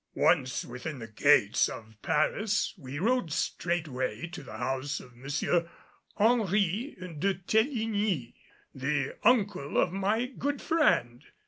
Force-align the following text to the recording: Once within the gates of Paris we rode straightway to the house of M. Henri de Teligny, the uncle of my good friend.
Once 0.15 0.65
within 0.65 0.97
the 0.97 1.07
gates 1.07 1.69
of 1.69 1.95
Paris 2.01 2.73
we 2.75 2.97
rode 2.97 3.31
straightway 3.31 4.25
to 4.25 4.41
the 4.41 4.57
house 4.57 4.99
of 4.99 5.11
M. 5.13 5.27
Henri 6.17 6.95
de 7.19 7.35
Teligny, 7.35 8.33
the 8.73 9.15
uncle 9.23 9.77
of 9.77 9.91
my 9.93 10.25
good 10.25 10.59
friend. 10.59 11.23